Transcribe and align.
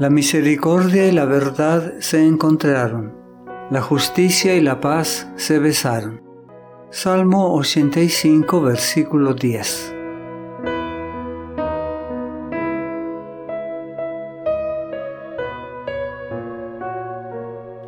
La 0.00 0.08
misericordia 0.08 1.06
y 1.08 1.12
la 1.12 1.26
verdad 1.26 1.92
se 1.98 2.24
encontraron, 2.24 3.12
la 3.70 3.82
justicia 3.82 4.54
y 4.54 4.62
la 4.62 4.80
paz 4.80 5.28
se 5.36 5.58
besaron. 5.58 6.22
Salmo 6.88 7.52
85, 7.56 8.62
versículo 8.62 9.34
10. 9.34 9.94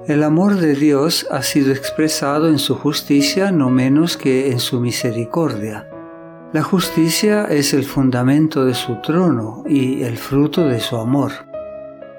El 0.06 0.22
amor 0.22 0.56
de 0.56 0.74
Dios 0.74 1.26
ha 1.30 1.42
sido 1.42 1.72
expresado 1.72 2.48
en 2.48 2.58
su 2.58 2.74
justicia 2.74 3.52
no 3.52 3.70
menos 3.70 4.18
que 4.18 4.52
en 4.52 4.60
su 4.60 4.80
misericordia. 4.80 5.88
La 6.52 6.62
justicia 6.62 7.46
es 7.46 7.72
el 7.72 7.84
fundamento 7.84 8.66
de 8.66 8.74
su 8.74 9.00
trono 9.00 9.64
y 9.66 10.02
el 10.02 10.18
fruto 10.18 10.68
de 10.68 10.78
su 10.78 10.98
amor. 10.98 11.51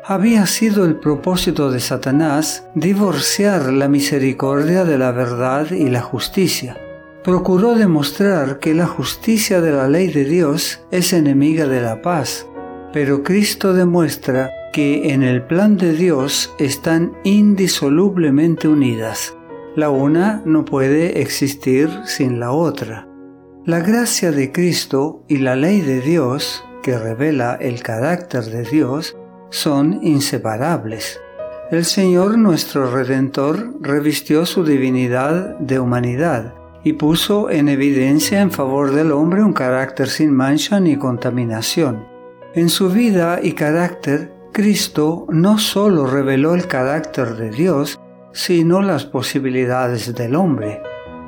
Había 0.06 0.46
sido 0.48 0.84
el 0.84 0.98
propósito 0.98 1.72
de 1.72 1.80
Satanás 1.80 2.68
divorciar 2.76 3.72
la 3.72 3.88
misericordia 3.88 4.84
de 4.84 4.98
la 4.98 5.14
verdad 5.14 5.72
y 5.72 5.90
la 5.90 6.02
justicia. 6.02 6.78
Procuró 7.24 7.74
demostrar 7.74 8.60
que 8.60 8.74
la 8.74 8.86
justicia 8.86 9.62
de 9.62 9.72
la 9.72 9.88
ley 9.88 10.12
de 10.12 10.26
Dios 10.26 10.82
es 10.92 11.14
enemiga 11.14 11.68
de 11.68 11.80
la 11.80 12.02
paz, 12.02 12.46
pero 12.92 13.24
Cristo 13.24 13.74
demuestra 13.74 14.52
que 14.74 15.14
en 15.14 15.24
el 15.24 15.42
plan 15.42 15.78
de 15.78 15.94
Dios 15.94 16.54
están 16.60 17.14
indisolublemente 17.24 18.68
unidas. 18.68 19.38
La 19.78 19.90
una 19.90 20.42
no 20.44 20.66
puede 20.66 21.22
existir 21.22 21.90
sin 22.04 22.42
la 22.42 22.52
otra. 22.52 23.08
La 23.66 23.80
gracia 23.80 24.34
de 24.34 24.52
Cristo 24.52 25.24
y 25.30 25.38
la 25.38 25.56
ley 25.56 25.80
de 25.80 26.02
Dios, 26.02 26.66
que 26.82 27.00
revela 27.00 27.56
el 27.56 27.82
carácter 27.82 28.44
de 28.44 28.64
Dios, 28.64 29.16
son 29.54 30.00
inseparables. 30.02 31.22
El 31.70 31.86
Señor 31.86 32.40
nuestro 32.40 32.92
Redentor 32.92 33.76
revistió 33.82 34.48
su 34.48 34.66
divinidad 34.66 35.60
de 35.60 35.80
humanidad 35.80 36.56
y 36.84 36.94
puso 36.94 37.52
en 37.52 37.70
evidencia 37.70 38.42
en 38.42 38.50
favor 38.50 38.92
del 38.92 39.12
hombre 39.12 39.44
un 39.44 39.54
carácter 39.54 40.10
sin 40.10 40.34
mancha 40.34 40.80
ni 40.80 40.98
contaminación. 40.98 42.08
En 42.56 42.68
su 42.68 42.90
vida 42.90 43.42
y 43.44 43.52
carácter 43.52 44.34
Cristo 44.52 45.28
no 45.30 45.60
solo 45.60 46.08
reveló 46.08 46.56
el 46.56 46.66
carácter 46.66 47.36
de 47.36 47.52
Dios, 47.52 48.00
sino 48.32 48.82
las 48.82 49.06
posibilidades 49.06 50.16
del 50.16 50.36
hombre. 50.36 50.82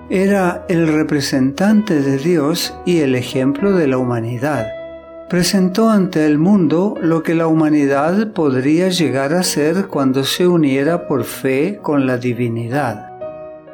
Era 0.09 0.65
el 0.67 0.87
representante 0.87 2.01
de 2.01 2.17
Dios 2.17 2.73
y 2.87 3.01
el 3.01 3.13
ejemplo 3.13 3.73
de 3.73 3.87
la 3.87 3.99
humanidad. 3.99 4.84
Presentó 5.29 5.89
ante 5.89 6.27
el 6.27 6.37
mundo 6.37 6.93
lo 7.01 7.23
que 7.23 7.33
la 7.33 7.47
humanidad 7.47 8.31
podría 8.33 8.89
llegar 8.89 9.33
a 9.33 9.41
ser 9.41 9.87
cuando 9.87 10.23
se 10.23 10.47
uniera 10.47 11.07
por 11.07 11.23
fe 11.23 11.79
con 11.81 12.05
la 12.05 12.17
divinidad. 12.17 13.09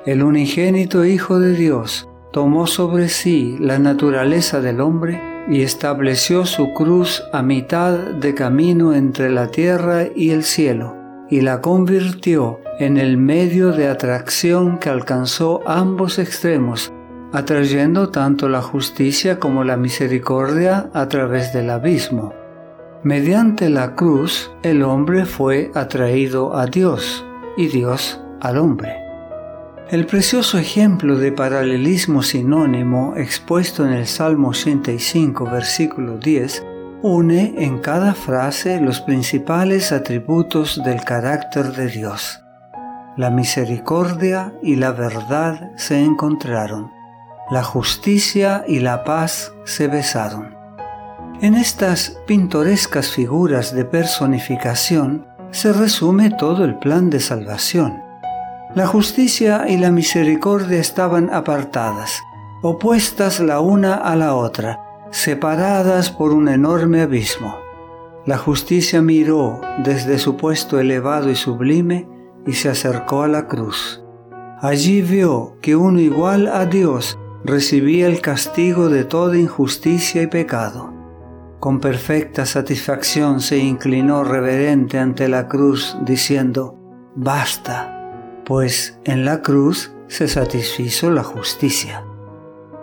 El 0.05 0.23
unigénito 0.23 1.03
Hijo 1.03 1.39
de 1.39 1.53
Dios 1.53 2.07
tomó 2.31 2.67
sobre 2.67 3.09
sí 3.09 3.57
la 3.59 3.79
naturaleza 3.79 4.61
del 4.61 4.79
hombre 4.79 5.22
y 5.49 5.61
estableció 5.61 6.45
su 6.45 6.72
cruz 6.72 7.22
a 7.33 7.41
mitad 7.41 7.97
de 7.97 8.33
camino 8.33 8.94
entre 8.94 9.29
la 9.29 9.52
tierra 9.52 10.05
y 10.16 10.29
el 10.29 10.44
cielo, 10.44 10.95
y 11.29 11.41
la 11.41 11.59
convirtió 11.59 12.61
en 12.79 12.97
el 12.97 13.17
medio 13.17 13.73
de 13.73 13.89
atracción 13.89 14.79
que 14.79 14.89
alcanzó 14.89 15.59
ambos 15.67 16.17
extremos, 16.17 16.94
atrayendo 17.34 18.10
tanto 18.10 18.50
la 18.50 18.62
justicia 18.62 19.40
como 19.40 19.64
la 19.64 19.78
misericordia 19.78 20.90
a 20.94 21.08
través 21.08 21.54
del 21.54 21.70
abismo. 21.70 22.34
Mediante 23.03 23.69
la 23.69 23.96
cruz 23.96 24.52
el 24.64 24.84
hombre 24.84 25.25
fue 25.25 25.72
atraído 25.74 26.56
a 26.56 26.66
Dios 26.68 27.25
y 27.58 27.68
Dios 27.68 28.22
al 28.40 28.58
hombre. 28.58 28.97
El 29.90 30.06
precioso 30.06 30.58
ejemplo 30.58 31.18
de 31.18 31.31
paralelismo 31.31 32.24
sinónimo 32.24 33.14
expuesto 33.18 33.86
en 33.86 33.91
el 33.91 34.08
Salmo 34.08 34.50
85, 34.50 35.50
versículo 35.52 36.18
10, 36.18 36.64
une 37.02 37.56
en 37.58 37.80
cada 37.80 38.14
frase 38.14 38.80
los 38.80 39.02
principales 39.02 39.91
atributos 39.91 40.81
del 40.86 41.03
carácter 41.03 41.74
de 41.74 41.88
Dios. 41.88 42.41
La 43.18 43.30
misericordia 43.31 44.53
y 44.64 44.78
la 44.78 44.91
verdad 44.91 45.72
se 45.75 46.02
encontraron, 46.02 46.90
la 47.51 47.63
justicia 47.63 48.63
y 48.67 48.79
la 48.79 49.03
paz 49.03 49.53
se 49.66 49.88
besaron. 49.88 50.56
En 51.41 51.56
estas 51.56 52.17
pintorescas 52.25 53.12
figuras 53.12 53.75
de 53.75 53.85
personificación 53.85 55.28
se 55.51 55.73
resume 55.73 56.29
todo 56.31 56.63
el 56.63 56.79
plan 56.79 57.09
de 57.09 57.19
salvación 57.19 58.01
la 58.73 58.88
justicia 58.88 59.66
y 59.67 59.78
la 59.78 59.91
misericordia 59.91 60.79
estaban 60.79 61.29
apartadas, 61.34 62.23
opuestas 62.61 63.41
la 63.41 63.59
una 63.59 63.95
a 63.95 64.16
la 64.16 64.34
otra, 64.34 64.79
separadas 65.11 66.09
por 66.09 66.31
un 66.31 66.47
enorme 66.47 67.01
abismo. 67.01 67.57
La 68.25 68.38
justicia 68.38 69.01
miró 69.01 69.59
desde 69.84 70.19
su 70.19 70.38
puesto 70.38 70.79
elevado 70.79 71.29
y 71.29 71.35
sublime 71.35 72.07
y 72.47 72.53
se 72.53 72.69
acercó 72.69 73.23
a 73.23 73.28
la 73.28 73.50
cruz. 73.50 74.01
Allí 74.61 75.01
vio 75.01 75.57
que 75.61 75.75
uno 75.75 76.00
igual 76.00 76.47
a 76.47 76.66
Dios 76.66 77.19
recibía 77.44 78.07
el 78.07 78.22
castigo 78.22 78.90
de 78.90 79.03
toda 79.03 79.38
injusticia 79.38 80.22
y 80.22 80.28
pecado. 80.28 80.94
Con 81.59 81.79
perfecta 81.79 82.46
satisfacción 82.46 83.41
se 83.41 83.57
inclinó 83.57 84.24
reverente 84.24 84.97
ante 85.00 85.28
la 85.28 85.47
cruz, 85.47 85.97
diciendo, 86.06 86.78
Basta 87.16 87.97
pues 88.46 89.00
en 89.06 89.24
la 89.24 89.41
cruz 89.41 89.94
se 90.07 90.28
satisfizo 90.28 91.09
la 91.09 91.24
justicia. 91.24 92.03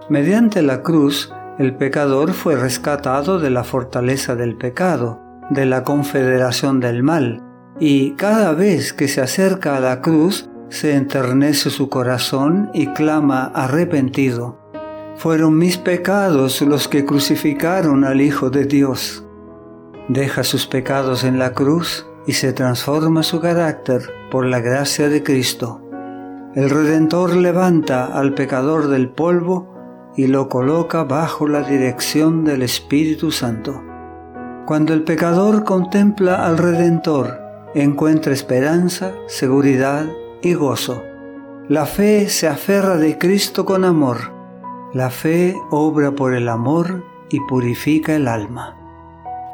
Mediante 0.08 0.62
la 0.62 0.82
cruz, 0.82 1.30
el 1.58 1.76
pecador 1.76 2.32
fue 2.32 2.56
rescatado 2.56 3.38
de 3.38 3.50
la 3.50 3.64
fortaleza 3.64 4.34
del 4.34 4.56
pecado, 4.56 5.20
de 5.50 5.66
la 5.66 5.84
confederación 5.84 6.80
del 6.80 7.02
mal, 7.02 7.42
y 7.78 8.12
cada 8.12 8.52
vez 8.52 8.92
que 8.94 9.08
se 9.08 9.20
acerca 9.20 9.76
a 9.76 9.80
la 9.80 10.00
cruz, 10.00 10.48
se 10.70 10.94
enternece 10.94 11.70
su 11.70 11.88
corazón 11.88 12.70
y 12.74 12.88
clama 12.88 13.46
arrepentido. 13.54 14.58
Fueron 15.16 15.58
mis 15.58 15.78
pecados 15.78 16.60
los 16.62 16.88
que 16.88 17.04
crucificaron 17.04 18.04
al 18.04 18.20
Hijo 18.20 18.50
de 18.50 18.66
Dios. 18.66 19.24
Deja 20.08 20.44
sus 20.44 20.66
pecados 20.66 21.24
en 21.24 21.38
la 21.38 21.52
cruz 21.52 22.06
y 22.26 22.32
se 22.32 22.52
transforma 22.52 23.22
su 23.22 23.40
carácter 23.40 24.02
por 24.30 24.46
la 24.46 24.60
gracia 24.60 25.08
de 25.08 25.22
Cristo. 25.22 25.82
El 26.54 26.70
Redentor 26.70 27.36
levanta 27.36 28.06
al 28.06 28.34
pecador 28.34 28.88
del 28.88 29.08
polvo 29.08 30.12
y 30.16 30.26
lo 30.26 30.48
coloca 30.48 31.04
bajo 31.04 31.46
la 31.46 31.62
dirección 31.62 32.44
del 32.44 32.62
Espíritu 32.62 33.30
Santo. 33.30 33.82
Cuando 34.66 34.92
el 34.92 35.04
pecador 35.04 35.64
contempla 35.64 36.46
al 36.46 36.58
Redentor, 36.58 37.40
encuentra 37.74 38.32
esperanza, 38.32 39.12
seguridad 39.26 40.06
y 40.42 40.54
gozo. 40.54 41.02
La 41.68 41.86
fe 41.86 42.28
se 42.28 42.48
aferra 42.48 42.96
de 42.96 43.18
Cristo 43.18 43.64
con 43.64 43.84
amor. 43.84 44.32
La 44.94 45.10
fe 45.10 45.54
obra 45.70 46.12
por 46.12 46.34
el 46.34 46.48
amor 46.48 47.04
y 47.30 47.40
purifica 47.40 48.14
el 48.14 48.26
alma. 48.26 48.76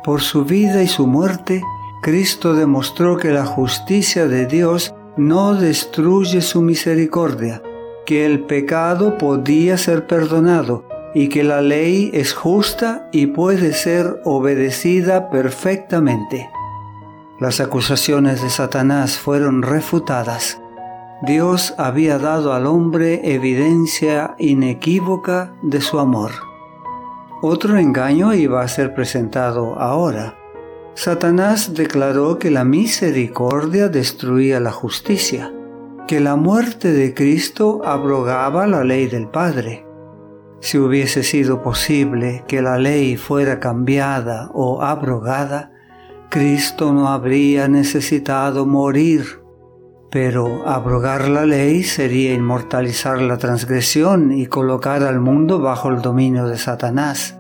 Por 0.05 0.21
su 0.21 0.45
vida 0.45 0.83
y 0.83 0.87
su 0.87 1.07
muerte, 1.07 1.63
Cristo 2.03 2.55
demostró 2.55 3.17
que 3.17 3.31
la 3.31 3.47
justicia 3.47 4.27
de 4.29 4.47
Dios 4.47 4.95
no 5.17 5.55
destruye 5.55 6.41
su 6.41 6.61
misericordia, 6.61 7.63
que 8.05 8.27
el 8.27 8.41
pecado 8.41 9.17
podía 9.17 9.79
ser 9.79 10.07
perdonado 10.07 10.87
y 11.15 11.29
que 11.29 11.45
la 11.45 11.63
ley 11.63 12.11
es 12.13 12.35
justa 12.35 13.09
y 13.13 13.27
puede 13.27 13.73
ser 13.73 14.21
obedecida 14.25 15.31
perfectamente. 15.31 16.51
Las 17.41 17.61
acusaciones 17.61 18.43
de 18.43 18.51
Satanás 18.51 19.19
fueron 19.19 19.63
refutadas. 19.63 20.61
Dios 21.27 21.75
había 21.79 22.19
dado 22.19 22.53
al 22.53 22.67
hombre 22.67 23.35
evidencia 23.35 24.35
inequívoca 24.39 25.55
de 25.63 25.81
su 25.81 25.99
amor. 25.99 26.33
Otro 27.41 27.79
engaño 27.79 28.35
iba 28.35 28.63
a 28.63 28.69
ser 28.69 28.95
presentado 28.95 29.79
ahora. 29.79 30.37
Satanás 30.95 31.73
declaró 31.75 32.39
que 32.39 32.51
la 32.51 32.65
misericordia 32.65 33.89
destruía 33.89 34.61
la 34.61 34.71
justicia, 34.71 35.53
que 36.07 36.21
la 36.21 36.37
muerte 36.37 36.93
de 36.93 37.15
Cristo 37.15 37.81
abrogaba 37.85 38.67
la 38.67 38.85
ley 38.85 39.07
del 39.07 39.29
Padre. 39.29 39.87
Si 40.61 40.79
hubiese 40.79 41.23
sido 41.23 41.63
posible 41.63 42.45
que 42.47 42.61
la 42.61 42.79
ley 42.79 43.17
fuera 43.17 43.61
cambiada 43.61 44.51
o 44.53 44.83
abrogada, 44.83 45.73
Cristo 46.29 46.93
no 46.93 47.09
habría 47.09 47.69
necesitado 47.69 48.67
morir. 48.67 49.44
Pero 50.15 50.63
abrogar 50.65 51.27
la 51.27 51.45
ley 51.45 51.83
sería 51.83 52.35
inmortalizar 52.35 53.21
la 53.21 53.37
transgresión 53.37 54.31
y 54.31 54.47
colocar 54.47 55.03
al 55.03 55.19
mundo 55.19 55.59
bajo 55.59 55.89
el 55.89 56.03
dominio 56.03 56.47
de 56.47 56.57
Satanás. 56.57 57.37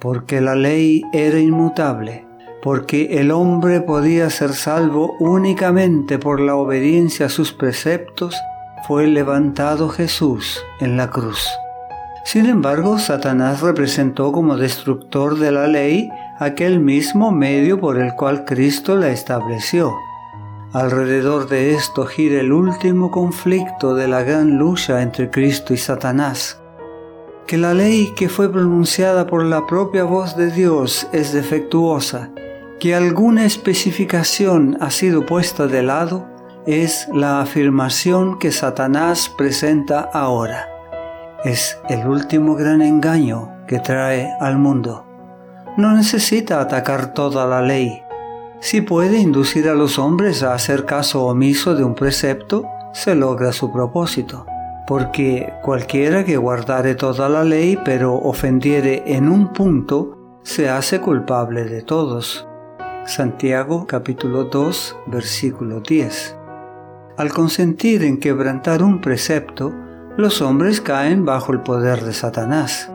Porque 0.00 0.40
la 0.40 0.56
ley 0.56 1.04
era 1.12 1.38
inmutable, 1.38 2.26
porque 2.60 3.20
el 3.20 3.30
hombre 3.30 3.82
podía 3.82 4.30
ser 4.30 4.54
salvo 4.54 5.14
únicamente 5.20 6.18
por 6.18 6.40
la 6.40 6.56
obediencia 6.56 7.26
a 7.26 7.28
sus 7.28 7.52
preceptos, 7.52 8.34
fue 8.88 9.06
levantado 9.06 9.88
Jesús 9.88 10.64
en 10.80 10.96
la 10.96 11.08
cruz. 11.10 11.48
Sin 12.24 12.46
embargo, 12.46 12.98
Satanás 12.98 13.60
representó 13.60 14.32
como 14.32 14.56
destructor 14.56 15.38
de 15.38 15.52
la 15.52 15.68
ley 15.68 16.10
aquel 16.40 16.80
mismo 16.80 17.30
medio 17.30 17.78
por 17.78 17.96
el 18.00 18.12
cual 18.14 18.44
Cristo 18.44 18.96
la 18.96 19.10
estableció. 19.10 19.94
Alrededor 20.72 21.48
de 21.48 21.74
esto 21.74 22.06
gira 22.06 22.40
el 22.40 22.52
último 22.52 23.10
conflicto 23.10 23.94
de 23.94 24.08
la 24.08 24.22
gran 24.22 24.58
lucha 24.58 25.02
entre 25.02 25.30
Cristo 25.30 25.72
y 25.72 25.76
Satanás. 25.76 26.60
Que 27.46 27.56
la 27.56 27.74
ley 27.74 28.12
que 28.16 28.28
fue 28.28 28.50
pronunciada 28.50 29.26
por 29.26 29.44
la 29.44 29.66
propia 29.66 30.04
voz 30.04 30.36
de 30.36 30.50
Dios 30.50 31.08
es 31.12 31.32
defectuosa, 31.32 32.30
que 32.80 32.94
alguna 32.94 33.46
especificación 33.46 34.76
ha 34.80 34.90
sido 34.90 35.24
puesta 35.24 35.66
de 35.66 35.82
lado, 35.82 36.26
es 36.66 37.08
la 37.12 37.40
afirmación 37.40 38.38
que 38.38 38.50
Satanás 38.50 39.32
presenta 39.38 40.00
ahora 40.00 40.76
es 41.46 41.78
el 41.88 42.08
último 42.08 42.56
gran 42.56 42.82
engaño 42.82 43.52
que 43.68 43.78
trae 43.78 44.34
al 44.40 44.58
mundo. 44.58 45.06
No 45.76 45.92
necesita 45.92 46.60
atacar 46.60 47.14
toda 47.14 47.46
la 47.46 47.62
ley. 47.62 48.02
Si 48.66 48.80
puede 48.80 49.18
inducir 49.18 49.68
a 49.68 49.74
los 49.74 49.96
hombres 49.96 50.42
a 50.42 50.52
hacer 50.52 50.86
caso 50.86 51.24
omiso 51.24 51.76
de 51.76 51.84
un 51.84 51.94
precepto, 51.94 52.64
se 52.92 53.14
logra 53.14 53.52
su 53.52 53.72
propósito. 53.72 54.44
Porque 54.88 55.52
cualquiera 55.62 56.24
que 56.24 56.36
guardare 56.36 56.96
toda 56.96 57.28
la 57.28 57.44
ley 57.44 57.78
pero 57.84 58.16
ofendiere 58.16 59.04
en 59.06 59.28
un 59.28 59.52
punto, 59.52 60.40
se 60.42 60.68
hace 60.68 61.00
culpable 61.00 61.66
de 61.66 61.82
todos. 61.82 62.48
Santiago 63.04 63.86
capítulo 63.86 64.46
2 64.46 64.96
versículo 65.06 65.78
10. 65.78 66.36
Al 67.18 67.32
consentir 67.32 68.02
en 68.02 68.18
quebrantar 68.18 68.82
un 68.82 69.00
precepto, 69.00 69.72
los 70.16 70.42
hombres 70.42 70.80
caen 70.80 71.24
bajo 71.24 71.52
el 71.52 71.60
poder 71.60 72.04
de 72.04 72.12
Satanás. 72.12 72.90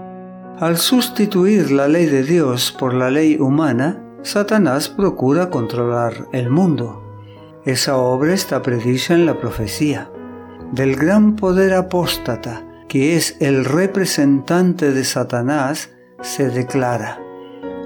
Al 0.60 0.76
sustituir 0.76 1.72
la 1.72 1.88
ley 1.88 2.08
de 2.08 2.24
Dios 2.24 2.76
por 2.78 2.94
la 2.94 3.10
ley 3.10 3.38
humana, 3.40 4.04
Satanás 4.24 4.88
procura 4.88 5.50
controlar 5.50 6.28
el 6.32 6.50
mundo. 6.52 7.02
Esa 7.66 7.98
obra 7.98 8.34
está 8.34 8.62
predicha 8.62 9.16
en 9.16 9.26
la 9.26 9.40
profecía. 9.40 10.12
Del 10.72 10.96
gran 10.96 11.36
poder 11.36 11.74
apóstata, 11.74 12.64
que 12.88 13.16
es 13.16 13.38
el 13.40 13.66
representante 13.66 14.92
de 14.92 15.04
Satanás, 15.06 15.90
se 16.22 16.50
declara, 16.50 17.20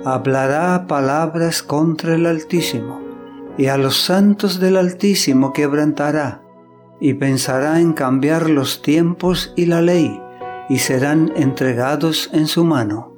hablará 0.04 0.88
palabras 0.88 1.64
contra 1.64 2.16
el 2.16 2.26
Altísimo, 2.26 3.02
y 3.58 3.68
a 3.68 3.78
los 3.78 3.96
santos 3.96 4.60
del 4.60 4.76
Altísimo 4.76 5.54
quebrantará 5.54 6.42
y 7.00 7.14
pensará 7.14 7.80
en 7.80 7.94
cambiar 7.94 8.50
los 8.50 8.82
tiempos 8.82 9.54
y 9.56 9.68
la 9.68 9.82
ley, 9.82 10.22
y 10.70 10.80
serán 10.80 11.32
entregados 11.36 12.30
en 12.34 12.48
su 12.48 12.66
mano. 12.66 13.15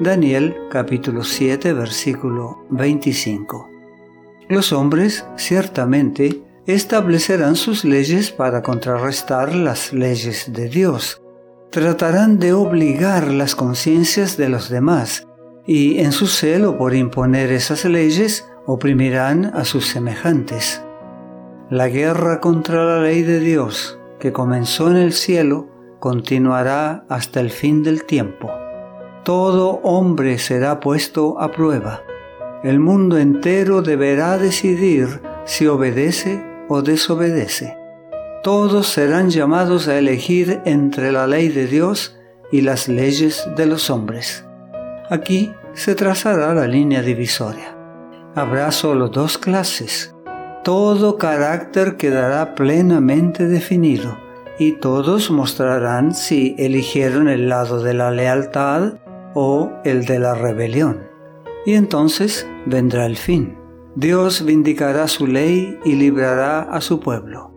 Daniel 0.00 0.54
capítulo 0.68 1.24
7 1.24 1.72
versículo 1.72 2.66
25. 2.68 3.70
Los 4.46 4.74
hombres 4.74 5.24
ciertamente 5.36 6.42
establecerán 6.66 7.56
sus 7.56 7.82
leyes 7.82 8.30
para 8.30 8.62
contrarrestar 8.62 9.54
las 9.54 9.94
leyes 9.94 10.52
de 10.52 10.68
Dios. 10.68 11.22
Tratarán 11.70 12.38
de 12.38 12.52
obligar 12.52 13.28
las 13.28 13.54
conciencias 13.54 14.36
de 14.36 14.50
los 14.50 14.68
demás 14.68 15.26
y 15.66 15.98
en 16.00 16.12
su 16.12 16.26
celo 16.26 16.76
por 16.76 16.94
imponer 16.94 17.50
esas 17.50 17.86
leyes 17.86 18.46
oprimirán 18.66 19.46
a 19.46 19.64
sus 19.64 19.86
semejantes. 19.86 20.82
La 21.70 21.88
guerra 21.88 22.40
contra 22.40 22.84
la 22.84 23.00
ley 23.00 23.22
de 23.22 23.40
Dios, 23.40 23.98
que 24.20 24.30
comenzó 24.30 24.90
en 24.90 24.98
el 24.98 25.14
cielo, 25.14 25.68
continuará 26.00 27.06
hasta 27.08 27.40
el 27.40 27.50
fin 27.50 27.82
del 27.82 28.04
tiempo. 28.04 28.65
Todo 29.26 29.80
hombre 29.82 30.38
será 30.38 30.78
puesto 30.78 31.40
a 31.40 31.50
prueba. 31.50 32.04
El 32.62 32.78
mundo 32.78 33.18
entero 33.18 33.82
deberá 33.82 34.38
decidir 34.38 35.20
si 35.44 35.66
obedece 35.66 36.44
o 36.68 36.80
desobedece. 36.80 37.76
Todos 38.44 38.86
serán 38.86 39.30
llamados 39.30 39.88
a 39.88 39.98
elegir 39.98 40.60
entre 40.64 41.10
la 41.10 41.26
ley 41.26 41.48
de 41.48 41.66
Dios 41.66 42.16
y 42.52 42.60
las 42.60 42.86
leyes 42.86 43.44
de 43.56 43.66
los 43.66 43.90
hombres. 43.90 44.46
Aquí 45.10 45.52
se 45.72 45.96
trazará 45.96 46.54
la 46.54 46.68
línea 46.68 47.02
divisoria. 47.02 47.76
Habrá 48.36 48.70
solo 48.70 49.08
dos 49.08 49.38
clases, 49.38 50.14
todo 50.62 51.18
carácter 51.18 51.96
quedará 51.96 52.54
plenamente 52.54 53.48
definido 53.48 54.16
y 54.60 54.74
todos 54.74 55.32
mostrarán 55.32 56.14
si 56.14 56.54
eligieron 56.60 57.26
el 57.26 57.48
lado 57.48 57.82
de 57.82 57.92
la 57.92 58.12
lealtad 58.12 59.00
o 59.38 59.70
el 59.84 60.06
de 60.06 60.18
la 60.18 60.34
rebelión. 60.34 61.02
Y 61.66 61.74
entonces 61.74 62.48
vendrá 62.64 63.04
el 63.04 63.16
fin. 63.16 63.54
Dios 63.94 64.44
vindicará 64.44 65.08
su 65.08 65.26
ley 65.26 65.78
y 65.84 65.94
librará 65.94 66.62
a 66.62 66.80
su 66.80 67.00
pueblo. 67.00 67.52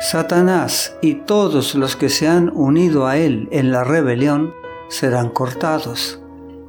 Satanás 0.00 0.98
y 1.00 1.14
todos 1.14 1.74
los 1.74 1.96
que 1.96 2.10
se 2.10 2.28
han 2.28 2.52
unido 2.54 3.06
a 3.06 3.16
él 3.16 3.48
en 3.52 3.72
la 3.72 3.84
rebelión 3.84 4.52
serán 4.88 5.30
cortados, 5.30 6.22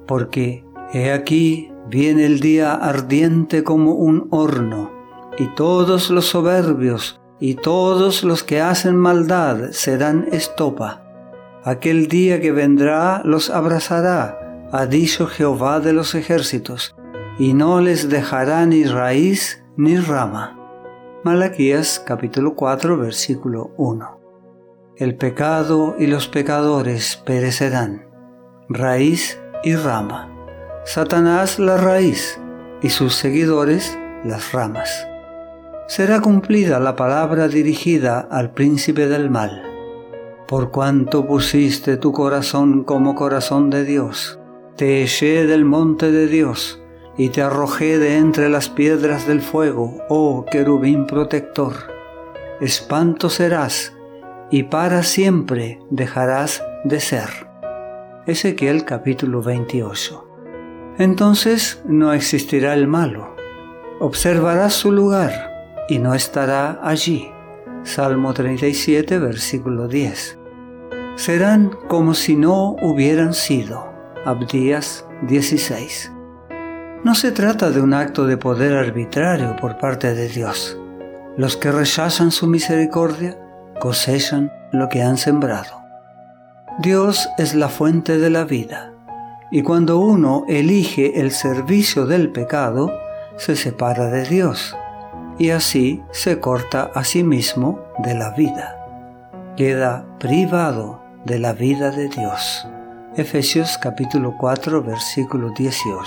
porque 0.07 0.63
he 0.93 1.11
aquí 1.11 1.71
viene 1.89 2.25
el 2.25 2.39
día 2.39 2.75
ardiente 2.75 3.63
como 3.63 3.93
un 3.95 4.27
horno 4.31 4.91
y 5.37 5.47
todos 5.55 6.09
los 6.11 6.27
soberbios 6.27 7.19
y 7.41 7.55
todos 7.55 8.23
los 8.23 8.43
que 8.43 8.61
hacen 8.61 8.95
maldad 8.95 9.71
serán 9.71 10.27
estopa. 10.31 11.03
Aquel 11.65 12.07
día 12.07 12.39
que 12.39 12.51
vendrá 12.51 13.21
los 13.25 13.49
abrazará, 13.49 14.44
ha 14.77 14.87
dicho 14.87 15.25
Jehová 15.25 15.79
de 15.79 15.93
los 15.93 16.15
ejércitos, 16.15 16.97
y 17.39 17.53
no 17.53 17.79
les 17.79 18.09
dejará 18.09 18.65
ni 18.65 18.83
raíz 18.83 19.63
ni 19.77 19.97
rama. 19.97 20.59
Malaquías 21.23 22.03
capítulo 22.05 22.55
4 22.55 22.97
versículo 22.97 23.71
1. 23.77 24.19
El 24.97 25.15
pecado 25.15 25.95
y 25.97 26.07
los 26.07 26.27
pecadores 26.27 27.15
perecerán, 27.25 28.05
raíz 28.67 29.39
y 29.63 29.75
rama. 29.75 30.29
Satanás 30.83 31.57
la 31.57 31.77
raíz 31.77 32.37
y 32.81 32.89
sus 32.89 33.15
seguidores 33.15 33.97
las 34.25 34.51
ramas 34.51 35.07
será 35.87 36.19
cumplida 36.19 36.79
la 36.79 36.97
palabra 36.97 37.47
dirigida 37.47 38.19
al 38.19 38.51
príncipe 38.51 39.07
del 39.07 39.29
mal. 39.29 39.63
Por 40.47 40.71
cuanto 40.71 41.25
pusiste 41.25 41.95
tu 41.95 42.11
corazón 42.11 42.83
como 42.83 43.15
corazón 43.15 43.69
de 43.69 43.85
Dios, 43.85 44.39
te 44.75 45.03
eché 45.03 45.45
del 45.45 45.63
monte 45.63 46.11
de 46.11 46.27
Dios, 46.27 46.81
y 47.17 47.29
te 47.29 47.41
arrojé 47.41 47.97
de 47.97 48.17
entre 48.17 48.49
las 48.49 48.69
piedras 48.69 49.25
del 49.25 49.41
fuego, 49.41 50.03
oh 50.09 50.45
querubín 50.51 51.07
protector. 51.07 51.73
Espanto 52.59 53.29
serás, 53.29 53.95
y 54.51 54.63
para 54.63 55.03
siempre 55.03 55.79
dejarás 55.89 56.61
de 56.83 56.99
ser. 56.99 57.29
Ezequiel 58.25 58.83
capítulo 58.83 59.41
28. 59.41 60.27
Entonces 60.97 61.81
no 61.85 62.11
existirá 62.11 62.73
el 62.73 62.87
malo. 62.87 63.33
Observarás 63.99 64.73
su 64.73 64.91
lugar 64.91 65.85
y 65.87 65.99
no 65.99 66.13
estará 66.13 66.79
allí. 66.83 67.29
Salmo 67.83 68.33
37, 68.33 69.19
versículo 69.19 69.87
10. 69.87 70.39
Serán 71.15 71.77
como 71.87 72.13
si 72.13 72.35
no 72.35 72.75
hubieran 72.81 73.33
sido. 73.33 73.94
Abdías 74.25 75.05
16. 75.27 76.11
No 77.03 77.13
se 77.13 77.31
trata 77.31 77.69
de 77.69 77.79
un 77.79 77.93
acto 77.93 78.25
de 78.25 78.37
poder 78.37 78.73
arbitrario 78.73 79.55
por 79.55 79.77
parte 79.77 80.15
de 80.15 80.27
Dios. 80.27 80.79
Los 81.37 81.55
que 81.57 81.71
rechazan 81.71 82.31
su 82.31 82.47
misericordia 82.47 83.37
cosechan 83.79 84.51
lo 84.71 84.89
que 84.89 85.03
han 85.03 85.17
sembrado. 85.17 85.79
Dios 86.79 87.29
es 87.37 87.53
la 87.53 87.69
fuente 87.69 88.17
de 88.17 88.31
la 88.31 88.45
vida, 88.45 88.93
y 89.51 89.61
cuando 89.61 89.99
uno 89.99 90.43
elige 90.47 91.21
el 91.21 91.29
servicio 91.29 92.07
del 92.07 92.31
pecado, 92.31 92.91
se 93.37 93.55
separa 93.55 94.07
de 94.07 94.25
Dios 94.25 94.75
y 95.37 95.51
así 95.51 96.01
se 96.11 96.39
corta 96.39 96.89
a 96.95 97.03
sí 97.03 97.23
mismo 97.23 97.79
de 97.99 98.15
la 98.15 98.31
vida. 98.31 98.75
Queda 99.55 100.05
privado 100.17 101.01
de 101.25 101.37
la 101.37 101.53
vida 101.53 101.91
de 101.91 102.09
Dios. 102.09 102.67
Efesios 103.17 103.77
capítulo 103.77 104.35
4 104.37 104.83
versículo 104.83 105.49
18. 105.51 106.05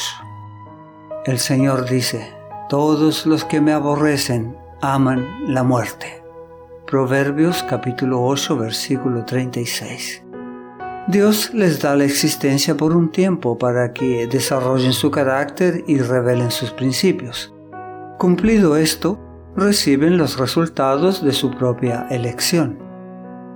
El 1.24 1.38
Señor 1.38 1.88
dice, 1.88 2.34
todos 2.68 3.24
los 3.24 3.46
que 3.46 3.62
me 3.62 3.72
aborrecen 3.72 4.54
aman 4.82 5.26
la 5.46 5.62
muerte. 5.62 6.22
Proverbios 6.86 7.62
capítulo 7.62 8.22
8 8.22 8.58
versículo 8.58 9.24
36. 9.24 10.22
Dios 11.06 11.54
les 11.54 11.80
da 11.80 11.96
la 11.96 12.04
existencia 12.04 12.76
por 12.76 12.94
un 12.94 13.10
tiempo 13.10 13.56
para 13.56 13.94
que 13.94 14.26
desarrollen 14.26 14.92
su 14.92 15.10
carácter 15.10 15.84
y 15.86 16.00
revelen 16.00 16.50
sus 16.50 16.72
principios. 16.72 17.54
Cumplido 18.18 18.76
esto, 18.76 19.18
reciben 19.56 20.18
los 20.18 20.36
resultados 20.38 21.24
de 21.24 21.32
su 21.32 21.52
propia 21.52 22.06
elección. 22.10 22.78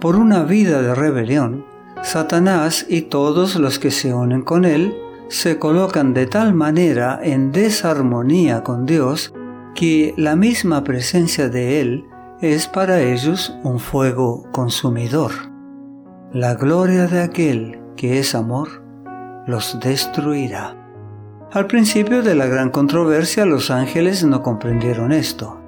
Por 0.01 0.17
una 0.17 0.43
vida 0.43 0.81
de 0.81 0.95
rebelión, 0.95 1.71
Satanás 2.03 2.85
y 2.89 3.03
todos 3.03 3.57
los 3.57 3.79
que 3.79 3.91
se 3.91 4.13
unen 4.13 4.43
con 4.43 4.65
él 4.65 4.95
se 5.33 5.59
colocan 5.59 6.13
de 6.13 6.27
tal 6.27 6.53
manera 6.53 7.19
en 7.23 7.53
desarmonía 7.53 8.63
con 8.63 8.85
Dios 8.85 9.33
que 9.75 10.13
la 10.19 10.37
misma 10.37 10.85
presencia 10.85 11.49
de 11.49 11.81
Él 11.81 12.05
es 12.43 12.67
para 12.67 13.01
ellos 13.01 13.57
un 13.63 13.79
fuego 13.79 14.47
consumidor. 14.53 15.33
La 16.35 16.55
gloria 16.55 17.07
de 17.07 17.23
aquel 17.23 17.81
que 17.97 18.19
es 18.19 18.35
amor 18.35 18.83
los 19.47 19.81
destruirá. 19.81 20.77
Al 21.51 21.67
principio 21.67 22.23
de 22.23 22.35
la 22.35 22.47
gran 22.47 22.69
controversia 22.69 23.47
los 23.47 23.71
ángeles 23.71 24.25
no 24.25 24.43
comprendieron 24.43 25.13
esto. 25.13 25.62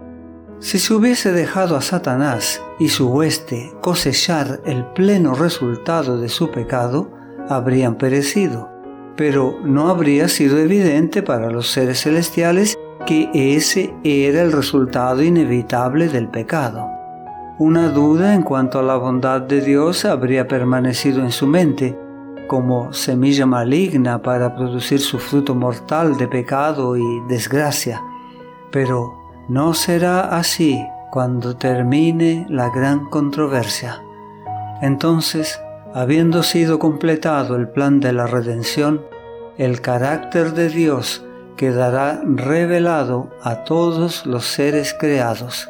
Si 0.60 0.78
se 0.78 0.94
hubiese 0.94 1.32
dejado 1.32 1.76
a 1.76 1.82
Satanás 1.82 2.62
y 2.78 2.88
su 2.88 3.08
hueste 3.08 3.72
cosechar 3.80 4.60
el 4.64 4.84
pleno 4.86 5.34
resultado 5.34 6.18
de 6.18 6.28
su 6.28 6.50
pecado, 6.50 7.10
habrían 7.48 7.96
perecido, 7.96 8.70
pero 9.16 9.58
no 9.64 9.88
habría 9.88 10.28
sido 10.28 10.58
evidente 10.58 11.22
para 11.22 11.50
los 11.50 11.70
seres 11.70 12.00
celestiales 12.00 12.76
que 13.06 13.30
ese 13.34 13.94
era 14.02 14.42
el 14.42 14.52
resultado 14.52 15.22
inevitable 15.22 16.08
del 16.08 16.28
pecado. 16.28 16.88
Una 17.58 17.90
duda 17.90 18.34
en 18.34 18.42
cuanto 18.42 18.78
a 18.78 18.82
la 18.82 18.96
bondad 18.96 19.42
de 19.42 19.60
Dios 19.60 20.04
habría 20.04 20.48
permanecido 20.48 21.22
en 21.22 21.30
su 21.30 21.46
mente, 21.46 21.96
como 22.48 22.92
semilla 22.92 23.46
maligna 23.46 24.22
para 24.22 24.56
producir 24.56 25.00
su 25.00 25.18
fruto 25.18 25.54
mortal 25.54 26.16
de 26.16 26.26
pecado 26.26 26.96
y 26.96 27.20
desgracia. 27.28 28.02
Pero 28.70 29.23
no 29.48 29.74
será 29.74 30.36
así 30.36 30.84
cuando 31.10 31.56
termine 31.56 32.46
la 32.48 32.70
gran 32.70 33.08
controversia. 33.08 34.02
Entonces, 34.82 35.60
habiendo 35.94 36.42
sido 36.42 36.78
completado 36.78 37.56
el 37.56 37.68
plan 37.68 38.00
de 38.00 38.12
la 38.12 38.26
redención, 38.26 39.02
el 39.58 39.80
carácter 39.80 40.52
de 40.52 40.68
Dios 40.68 41.24
quedará 41.56 42.20
revelado 42.24 43.30
a 43.42 43.64
todos 43.64 44.26
los 44.26 44.44
seres 44.44 44.94
creados 44.98 45.68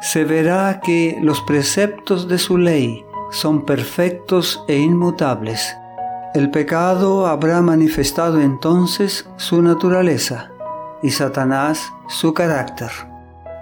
se 0.00 0.24
verá 0.24 0.80
que 0.80 1.18
los 1.22 1.40
preceptos 1.42 2.28
de 2.28 2.38
su 2.38 2.56
ley 2.56 3.04
son 3.30 3.64
perfectos 3.64 4.62
e 4.68 4.78
inmutables. 4.78 5.74
El 6.34 6.50
pecado 6.50 7.26
habrá 7.26 7.60
manifestado 7.62 8.40
entonces 8.40 9.28
su 9.36 9.60
naturaleza 9.60 10.52
y 11.02 11.10
Satanás 11.10 11.92
su 12.08 12.34
carácter. 12.34 12.90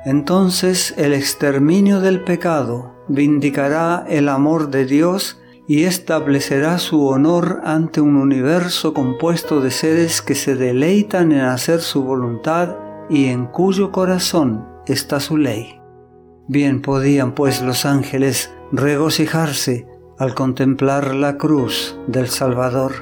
Entonces 0.05 0.95
el 0.97 1.13
exterminio 1.13 2.01
del 2.01 2.23
pecado 2.23 2.95
vindicará 3.09 4.05
el 4.09 4.29
amor 4.29 4.71
de 4.71 4.87
Dios 4.87 5.41
y 5.69 5.85
establecerá 5.85 6.79
su 6.79 7.07
honor 7.07 7.61
ante 7.65 8.01
un 8.01 8.17
universo 8.17 8.95
compuesto 8.95 9.61
de 9.61 9.73
seres 9.73 10.23
que 10.23 10.37
se 10.37 10.55
deleitan 10.55 11.33
en 11.33 11.41
hacer 11.41 11.81
su 11.81 12.05
voluntad 12.05 12.77
y 13.11 13.27
en 13.27 13.47
cuyo 13.47 13.91
corazón 13.91 14.65
está 14.87 15.19
su 15.19 15.37
ley. 15.37 15.81
Bien 16.49 16.81
podían 16.83 17.33
pues 17.33 17.63
los 17.63 17.85
ángeles 17.85 18.53
regocijarse 18.71 19.89
al 20.19 20.35
contemplar 20.35 21.15
la 21.15 21.37
cruz 21.37 21.99
del 22.07 22.29
Salvador, 22.29 22.93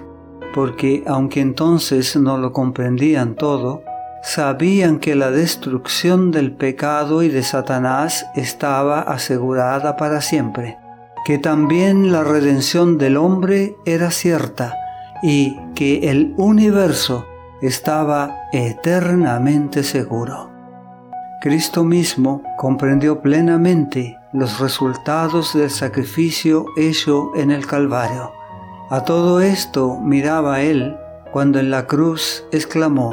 porque 0.55 1.05
aunque 1.07 1.41
entonces 1.41 2.17
no 2.17 2.39
lo 2.39 2.53
comprendían 2.53 3.35
todo, 3.35 3.83
sabían 4.25 4.99
que 5.01 5.15
la 5.15 5.31
destrucción 5.31 6.31
del 6.31 6.53
pecado 6.53 7.23
y 7.23 7.29
de 7.29 7.43
Satanás 7.43 8.27
estaba 8.35 9.01
asegurada 9.01 9.97
para 9.97 10.23
siempre, 10.23 10.79
que 11.27 11.39
también 11.39 12.11
la 12.11 12.25
redención 12.25 12.97
del 12.97 13.19
hombre 13.19 13.77
era 13.85 14.11
cierta 14.11 14.75
y 15.23 15.59
que 15.75 16.11
el 16.11 16.35
universo 16.39 17.27
estaba 17.61 18.35
eternamente 18.53 19.83
seguro. 19.83 20.51
Cristo 21.43 21.85
mismo 21.85 22.43
comprendió 22.57 23.21
plenamente 23.21 24.19
los 24.33 24.59
resultados 24.59 25.53
del 25.53 25.71
sacrificio 25.71 26.65
hecho 26.79 27.31
en 27.37 27.51
el 27.51 27.67
Calvario. 27.67 28.33
A 28.89 29.05
todo 29.05 29.41
esto 29.41 29.99
miraba 30.01 30.63
él 30.63 30.97
cuando 31.31 31.59
en 31.59 31.71
la 31.71 31.87
cruz 31.87 32.45
exclamó, 32.53 33.13